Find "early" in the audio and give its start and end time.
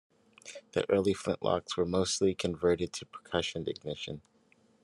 0.89-1.13